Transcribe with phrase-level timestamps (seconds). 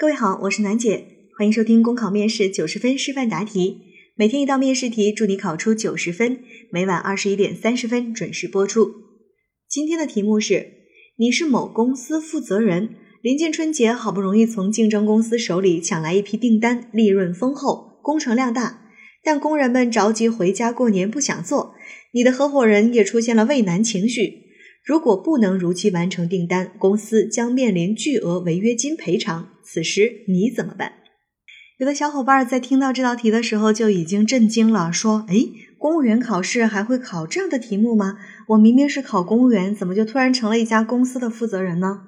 [0.00, 1.04] 各位好，我是楠姐，
[1.36, 3.82] 欢迎收听公考面试九十分示范答题，
[4.16, 6.42] 每天一道面试题，祝你考出九十分。
[6.72, 8.94] 每晚二十一点三十分准时播出。
[9.68, 10.72] 今天的题目是：
[11.18, 18.88] 你是某公司负责人，临近春节，好不容易从竞争公司手里抢来一批订单，利润丰厚，工程量大，
[19.22, 21.74] 但工人们着急回家过年，不想做。
[22.14, 24.48] 你的合伙人也出现了畏难情绪。
[24.90, 29.50] 如果不能如期完成订单，公司将面临巨额违约金赔偿。
[29.62, 30.94] 此时你怎么办？
[31.78, 35.46] 有的小伙伴在听到这道题的时候就已经震惊了，说：“哎，
[35.78, 38.18] 公务员考试还会考这样的题目吗？
[38.48, 42.00] 我明明是考公务员，怎么就突然成了一家公司的负责人呢？”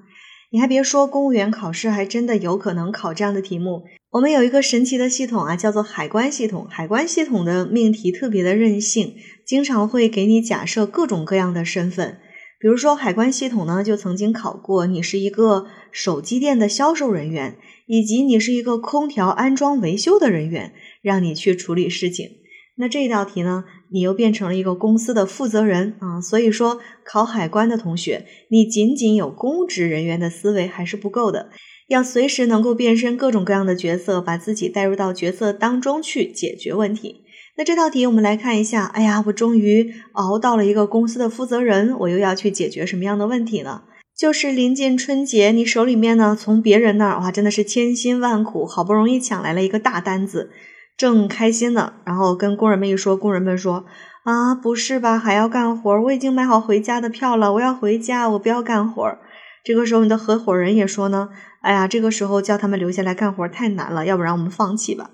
[0.50, 3.84] 你还别说，公务员考试还真的有可能考这样的题目。
[4.10, 6.66] 我们有一个神奇的系统啊，叫做海关系统。
[6.68, 9.14] 海关系统的命题特别的任性，
[9.46, 12.18] 经常会给你假设各种各样的身份。
[12.62, 20.72] 比如说，海关系统呢就曾经考过你是一个手机店的销售人员，以及你是一个空调安装维修的人员，
[21.02, 22.28] 让你去处理事情。
[22.76, 26.20] 那这道题呢，你又变成了一个公司的负责人啊。
[26.20, 31.50] 所以说，考海关的同学，你仅仅有公职人员的思维还是不够的，
[31.88, 37.21] 要随时能够变身各种各样的角色，把自己带入到角色当中去解决问题。
[37.56, 43.82] 那这道题我们来看一下，哎呀，我终于熬到了一个公司的负责人，我又要去解决什么样的问题呢？
[44.16, 50.50] 就是临近春节，你手里面呢从别人那儿哇，真的是千辛万苦，好不容易抢来了一个大单子，
[50.96, 53.84] 正开心呢，然后跟工人们一说，工人们说
[54.24, 56.00] 啊，不是吧，还要干活？
[56.02, 59.18] 我已经买好回家的票了，我要回家，我不要干活。
[59.64, 61.28] 这个时候你的合伙人也说呢，
[61.60, 65.10] 哎呀，这个时候叫他们留下来干活太难了，要不然我们放弃吧。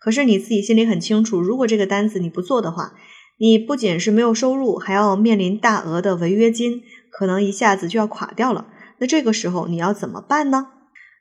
[0.00, 2.94] 可是你自己心里很清楚，如果这个单子你不做的话，
[3.38, 8.66] 你不仅是没有收入，还要面临大额的违约金，可能一下子就要垮掉了。
[8.98, 10.68] 那这个时候你要怎么办呢？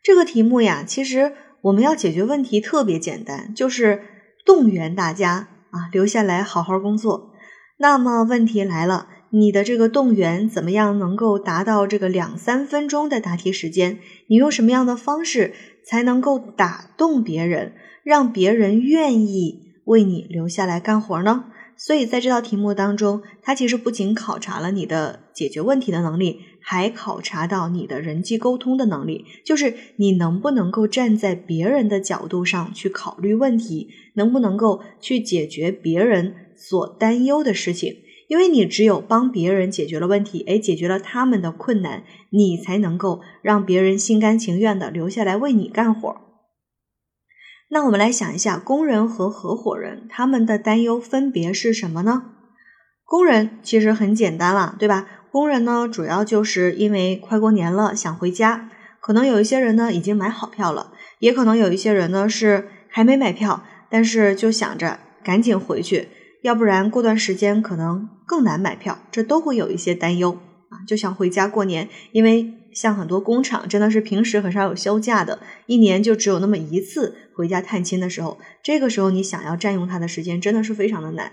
[0.01, 4.01] 这个题目呀，其实我们要解决问题特别简单，就是
[4.45, 7.33] 动员大家啊留下来好好工作。
[7.77, 13.99] 那么问题来了，你的这个动员怎么样能够达到这个两三分钟的答题时间？
[14.27, 15.53] 你用什么样的方式
[15.83, 17.73] 才能够打动别人？
[18.03, 21.45] 让别人愿意为你留下来干活呢？
[21.77, 37.95] 所以在这道题目当中，它其实不仅考察了你的解决问题的能力，还考察到你的人际沟通的能力，就是你能不能够站在别人的角度上去考虑问题，能不能够去解决别人所担忧的事情。
[38.29, 46.15] 因为你只有帮别人解决了问题，哎，解决了他们的困难，你才能够让别人心甘情愿的留下来为你干活。
[47.71, 52.25] 那我们来想一下，工人和合伙人他们的担忧分别是什么呢？
[53.03, 55.07] 工人其实很简单了，对吧？
[55.31, 58.69] 工人呢，主要就是因为快过年了，想回家。
[58.99, 66.09] 可能有一些人呢已经买好票了，也可能有一些人呢是还没买票，但是就想着赶紧回去，
[66.41, 70.37] 要不然过段时间可能更难买票，这都会有一些担忧
[70.69, 72.53] 啊，就像回家过年，因为。
[72.71, 81.31] 像很多工厂真的是平时很少有休假的，一年就只有那么一次回家探亲的时候，这个时候你想要占用他的时间，真的是非常的难。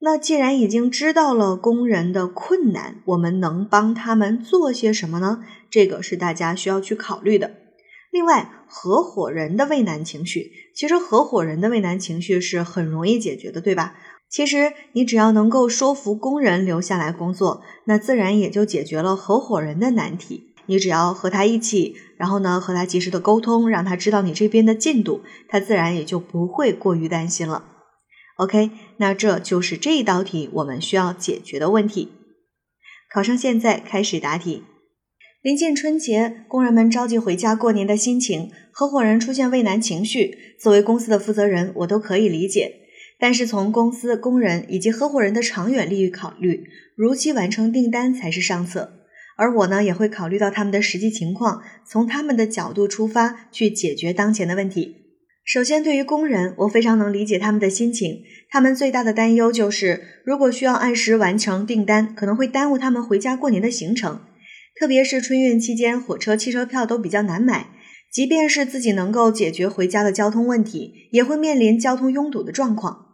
[0.00, 5.44] 那既然已经知道了工人的困难，我们能帮他们做些什么呢？
[5.70, 7.52] 这个是大家需要去考虑的。
[8.10, 13.94] 另外，合伙人的畏难情绪，其实合伙人的畏难情绪是很容易解决的，对吧？
[14.30, 20.54] 其实你只要能够说服工人留下来工作，那自然也就解决了合伙人的难题。
[20.66, 27.64] 你只要和他一起，然后呢和他及时的沟通，让他知道你这边的进度，他自然也就不会过于担心了。
[28.36, 32.12] OK，那这就是这一道题我们需要解决的问题。
[33.12, 34.62] 考生现在开始答题。
[35.40, 42.87] 临近春节，工人们着急回家过年的心情，合伙人出现畏难情绪，作为公司的负责人，我都可以理解。
[43.18, 46.64] 但是从公司、工人以及合伙人的长远利益考虑，
[46.94, 48.92] 如期完成订单才是上策。
[49.36, 54.96] 而我呢，也会考虑到他们的实际情况，从他们的角度出发去解决当前的问题。
[55.44, 58.22] 首先，对于工人，我非常能理解他们的心情。
[58.50, 64.20] 他们最大的担忧就是，如果需要按时完成订单，可能会耽误他们回家过年的行程。
[64.78, 67.68] 特别是春运期间，火车、汽车票都比较难买。
[68.12, 73.07] 即便是自己能够解决回家的交通问题，也会面临交通拥堵的状况。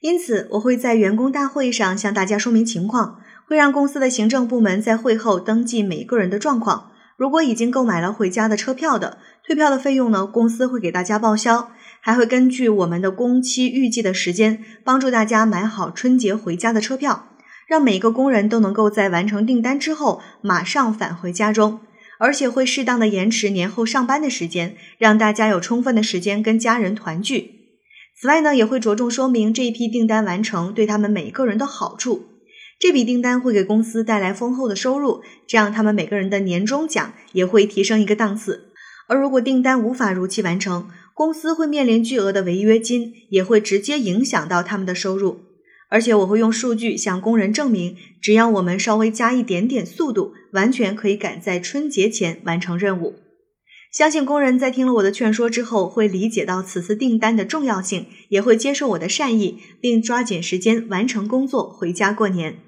[0.00, 3.20] 因此，我会在员工大会上向大家说明情况。
[3.46, 6.92] 会让公司的行政部门在会后登记每个人的状况。
[7.16, 11.70] 如果已经购买了回家的车票的，退票的费用呢，公司会给大家报销。
[12.00, 17.26] 还会根据我们的工期预计的时间，帮助大家买好春节回家的车票，
[17.66, 21.80] 让每个工人都能够在完成订单之后马上返回家中。
[22.18, 27.59] 而且会适当的延迟年后上班的时间，让大家有充分的时间跟家人团聚。
[28.20, 32.26] 此外呢，也会着重说明这一批订单完成对他们每个人的好处。
[32.78, 38.66] 这笔订单会给公司带来丰厚的收入，这样他们每个人的年终奖也会提升一个档次。
[39.06, 45.40] 而如果订单无法如期完成，公司会面临巨额的违约金，也会直接影响到他们的收入。
[45.88, 53.14] 而且我会用数据向工人证明，只要我们稍微加一点点速度，完全可以赶在春节前完成任务。
[53.90, 62.58] 相信工人在听了我的劝说之后，会理解到此次订单的重要性，也会接受我的善意，并抓紧时间完成工作，回家过年。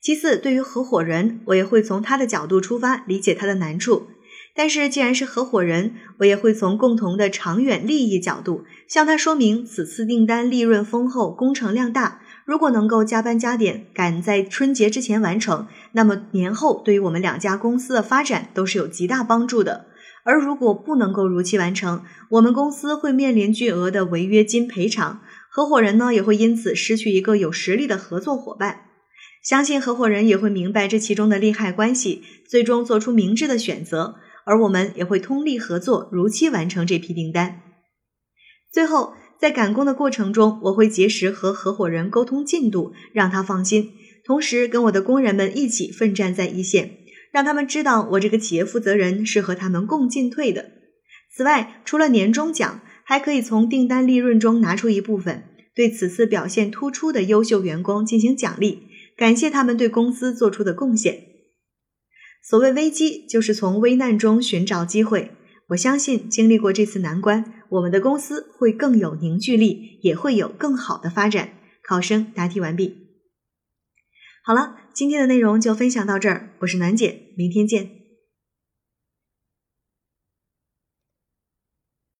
[0.00, 4.06] 其次，对于合伙人，我也会从他的角度出发，理解他的难处。
[4.56, 12.22] 但是，既然是合伙人，我也会从共同的长远利益角度，向他说明此次订单利润丰厚，工程量大。
[12.46, 19.86] 如果能够加班加点，赶在春节之前完成，那么年后对于我们两家公司的发展都是有极大帮助的。
[20.24, 28.80] 而如果不能够如期完成，我们公司会面临巨额的违约金赔偿，合伙人呢也会因此失去一个有实力的合作伙伴。
[29.42, 34.16] 相信合伙人也会明白这其中的利害关系，最终做出明智的选择。
[34.46, 37.62] 而我们也会通力合作，如期完成这批订单。
[38.70, 43.92] 最后，在赶工的过程中，我会及时和合伙人沟通进度，让他放心。
[44.22, 46.90] 同时，跟我的工人们一起奋战在一线，
[47.34, 50.70] 让他们知道我这个企业负责人是和他们共进退的。
[51.36, 55.42] 此外，除了年终奖，还可以从订单利润中拿出一部分，
[55.74, 58.82] 对此次表现突出的优秀员工进行奖励。
[59.16, 61.22] 感谢他们对公司做出的贡献。
[62.48, 65.32] 所谓危机，就是从危难中寻找机会。
[65.70, 71.48] 我相信，经历过这次难关，我们的公司会更有凝聚力，也会有更好的发展。
[71.82, 73.03] 考生答题完毕。
[74.46, 76.50] 好了，今天的内容就分享到这儿。
[76.58, 78.03] 我是暖姐，明天见。